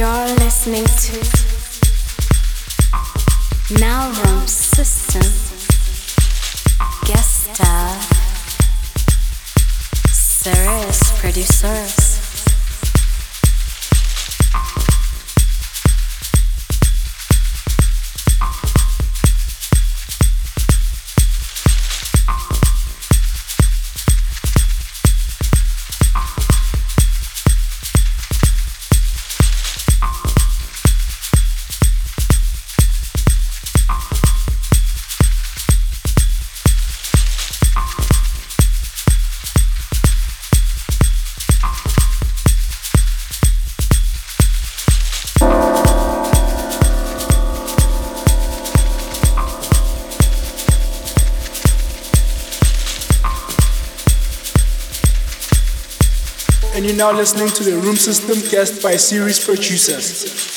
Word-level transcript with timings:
You're 0.00 0.34
listening 0.36 0.86
to. 0.86 1.12
Now 3.78 4.08
Room 4.08 4.46
System 4.46 5.20
Guest 7.06 7.52
star 7.52 8.00
Serious 10.10 11.20
Producers 11.20 12.09
now 57.00 57.10
listening 57.12 57.48
to 57.48 57.64
the 57.64 57.74
Room 57.78 57.96
System 57.96 58.38
guest 58.50 58.82
by 58.82 58.94
series 58.94 59.42
producers. 59.42 60.49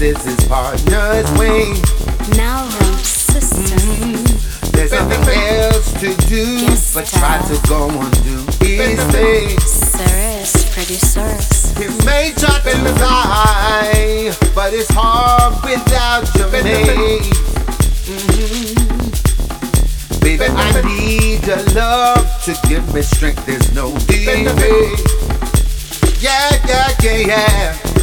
This 0.00 0.16
is 0.24 0.24
his 0.24 0.48
partner's 0.48 1.30
way. 1.38 1.76
Now 2.34 2.64
her 2.64 2.96
sister. 3.04 3.60
Mm-hmm. 3.60 4.70
There's 4.72 4.92
nothing 4.92 5.38
else 5.60 5.92
to 6.00 6.16
do 6.26 6.42
yes, 6.56 6.94
but 6.94 7.04
try 7.04 7.36
to 7.36 7.60
go 7.68 7.90
on 7.90 8.10
do 8.24 8.38
his 8.64 8.98
thing. 9.12 9.60
pretty 10.72 10.96
producers. 10.96 11.76
He 11.76 11.88
may 12.06 12.32
drop 12.34 12.64
in 12.64 12.82
the 12.82 12.96
eye, 12.98 14.34
but 14.54 14.72
it's 14.72 14.88
hard 14.90 15.62
without 15.62 16.34
your 16.34 16.50
name. 16.50 17.20
Mm-hmm. 18.08 19.10
Baby, 20.22 20.46
I 20.48 20.80
need 20.80 21.46
your 21.46 21.62
love 21.74 22.42
to 22.44 22.56
give 22.66 22.94
me 22.94 23.02
strength. 23.02 23.44
There's 23.44 23.70
no 23.74 23.92
delay. 24.06 24.44
Yeah, 26.20 26.56
yeah, 26.66 26.88
yeah, 27.02 27.18
yeah. 27.26 27.99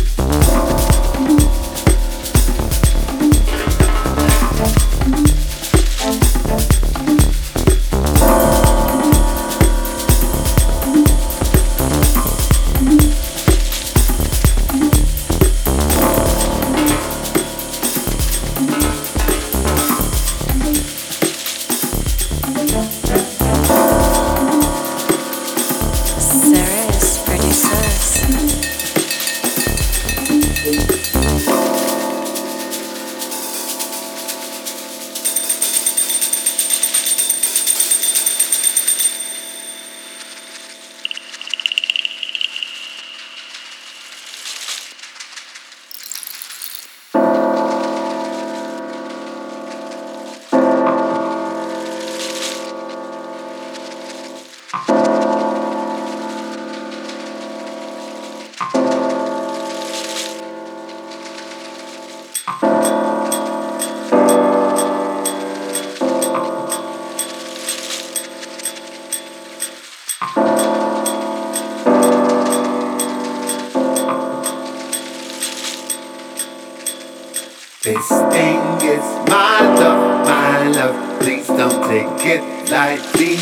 get 82.17 82.69
lightly. 82.72 83.35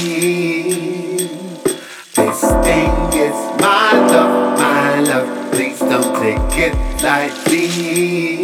This 2.15 2.41
thing 2.65 2.93
is 3.13 3.37
my 3.61 3.91
love, 4.11 4.59
my 4.59 4.99
love. 4.99 5.51
Please 5.51 5.79
don't 5.79 6.15
take 6.19 6.57
it 6.57 7.03
lightly. 7.03 8.34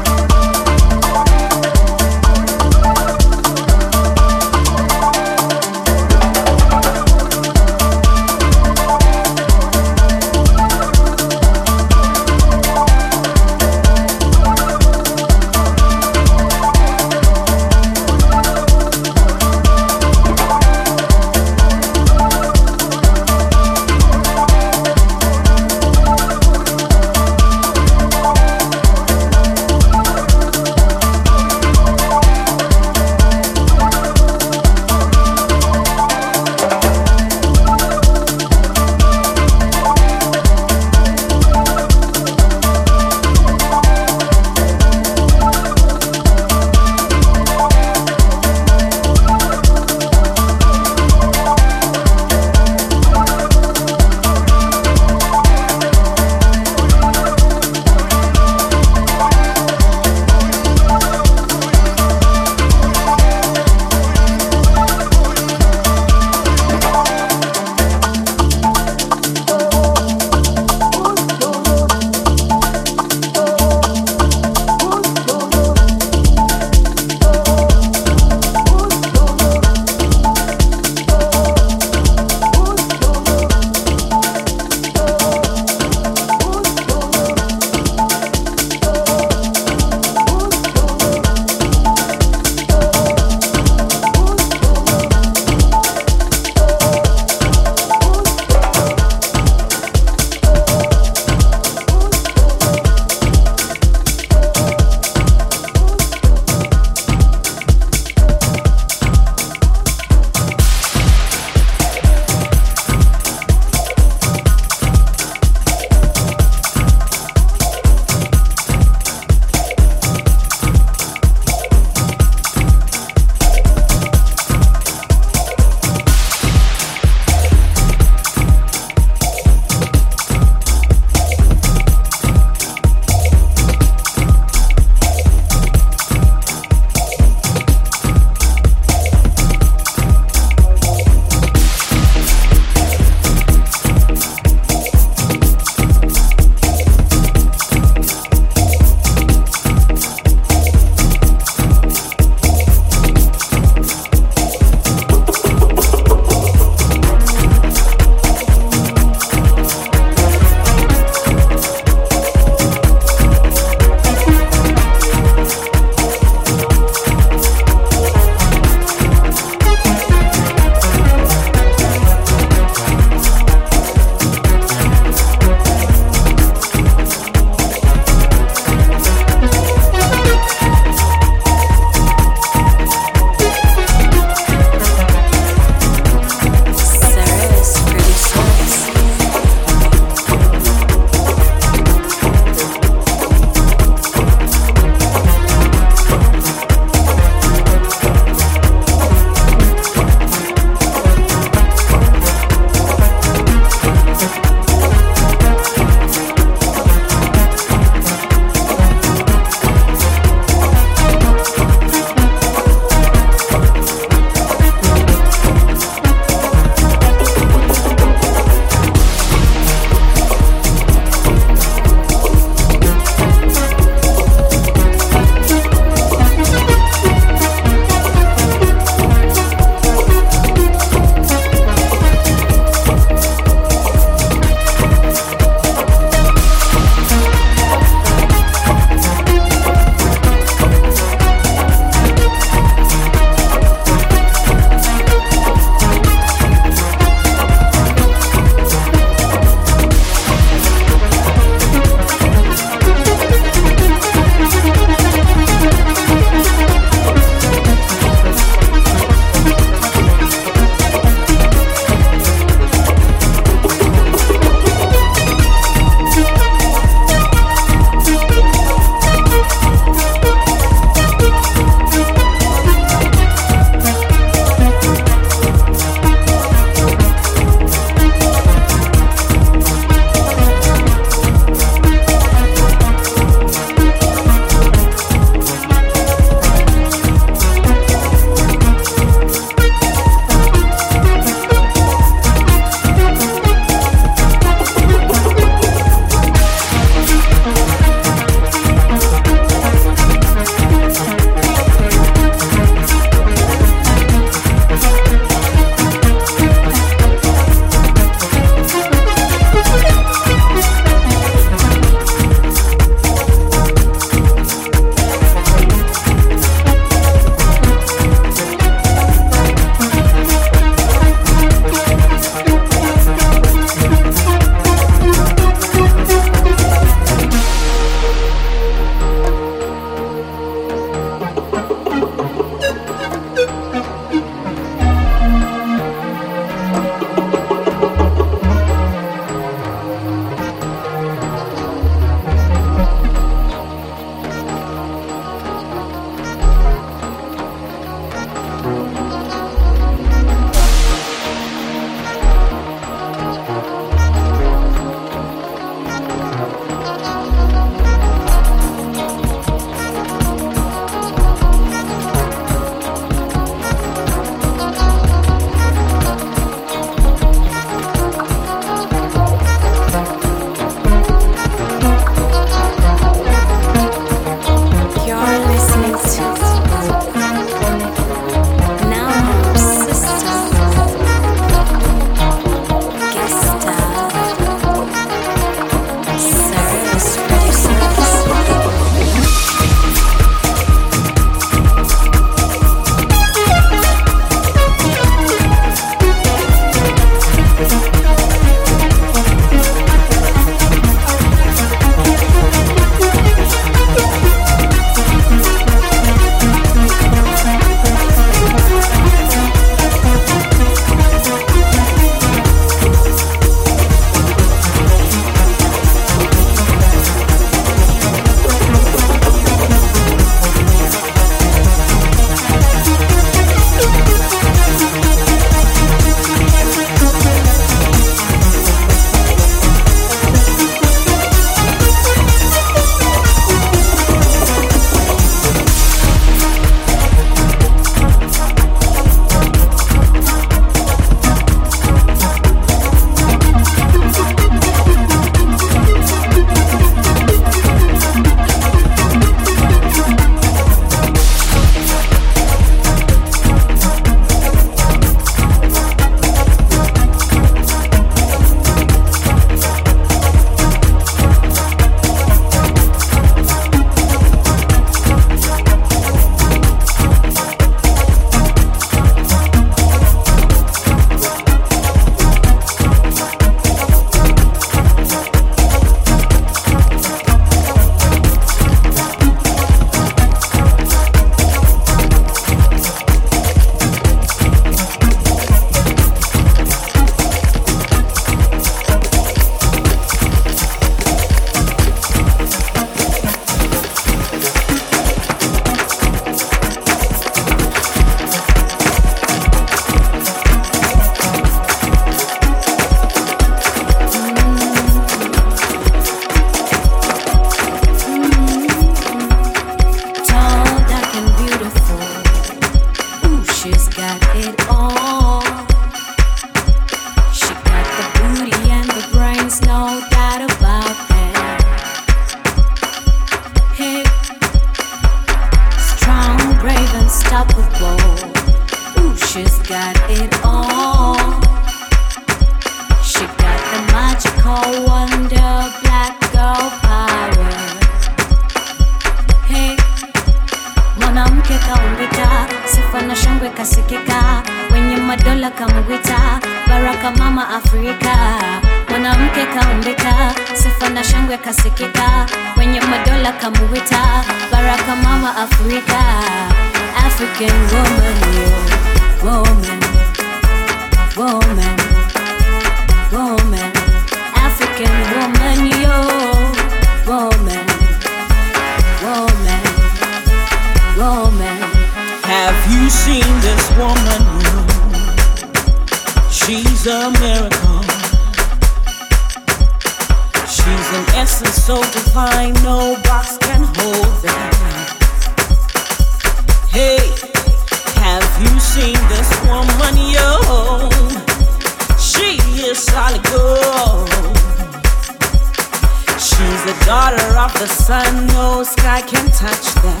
of 597.54 597.58
the 597.60 597.66
sun, 597.66 598.26
no 598.28 598.62
sky 598.62 599.00
can 599.02 599.26
touch 599.32 599.66
them. 599.82 600.00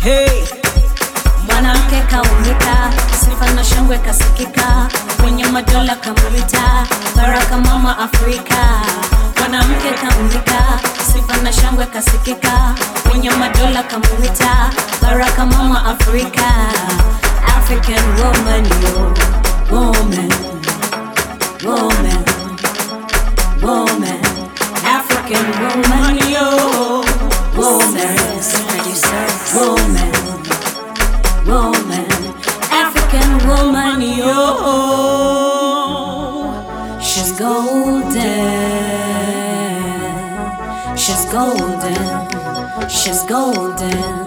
Hey, 0.00 0.44
mwanamke 1.46 2.00
kaumika, 2.10 2.90
sifa 3.20 3.50
na 3.54 3.64
shangwe 3.64 3.98
kasikika, 3.98 4.88
kwenye 5.22 5.44
madola 5.46 5.96
kamwita, 5.96 6.86
baraka 7.16 7.56
mama 7.58 7.98
Afrika. 7.98 8.56
Mwanamke 9.38 9.90
kaumika, 9.90 10.80
sifa 11.12 11.36
na 11.42 11.52
shangwe 11.52 11.86
kasikika, 11.86 12.74
kwenye 13.10 13.30
madola 13.30 13.82
kamwita, 13.82 14.70
baraka 15.02 15.46
mama 15.46 15.84
Afrika. 15.86 16.46
African 17.56 18.04
woman, 18.18 18.64
yo, 18.82 19.14
woman, 19.70 20.32
woman, 21.64 22.24
woman 23.62 24.25
woman, 25.34 26.18
yo. 26.30 27.02
Woman, 27.56 28.16
woman, 29.54 30.12
woman, 31.46 32.06
African 32.70 33.48
woman, 33.48 34.00
yo. 34.02 34.42
She's 37.00 37.32
golden, 37.32 38.26
she's 40.96 41.24
golden, 41.32 42.88
she's 42.88 43.22
golden, 43.24 44.26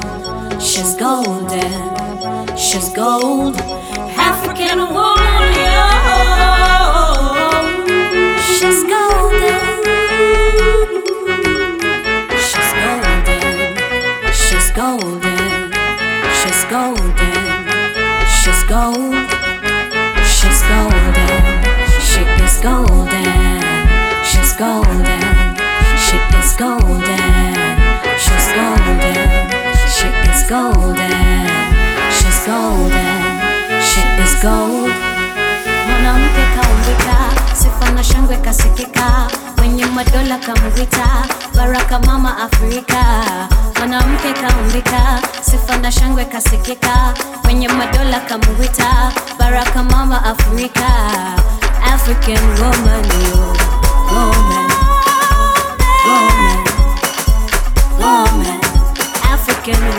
she's 0.60 0.96
golden, 0.96 2.58
she's 2.58 2.90
gold. 2.94 3.56
African 4.18 4.80
woman. 4.94 5.59
golden, 14.80 15.72
she's 16.40 16.64
golden, 16.72 17.36
she's 18.40 18.64
gold, 18.64 19.28
she's 20.24 20.62
golden, 20.72 21.36
she 22.00 22.22
is 22.46 22.56
golden, 22.64 23.60
she's 24.24 24.54
golden, 24.56 25.22
she 26.00 26.16
is 26.40 26.56
golden, 26.56 27.56
she's 28.24 28.48
golden, 28.56 29.20
she 29.96 30.08
is 30.32 30.44
golden, 30.48 31.48
she's 32.16 32.40
golden, 32.48 33.20
she 33.84 34.02
is 34.24 34.34
gold. 34.42 34.94
Mwanamke 35.90 36.44
kaumbika, 36.56 37.18
sifa 37.54 37.92
na 37.92 38.04
shangwe 38.04 38.38
kasikika, 38.38 39.28
wenye 39.62 39.86
madola 39.86 40.38
kamwita, 40.38 41.06
baraka 41.56 42.00
mama 42.00 42.38
Afrika 42.44 43.04
mwanamke 43.80 44.34
kaumbika, 44.34 45.22
sifa 45.42 45.78
na 45.78 45.92
shangwe 45.92 46.26
kasikika, 46.26 47.14
kwenye 47.42 47.68
madola 47.68 48.20
kamuwita, 48.20 49.12
baraka 49.40 49.84
mama 49.84 50.24
Afrika, 50.26 50.88
African 51.94 52.44
woman, 52.60 53.06
woman, 54.12 54.70
woman, 56.08 56.66
woman, 58.00 58.60
African 59.34 59.82
woman. 59.84 59.99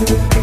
Thank 0.00 0.39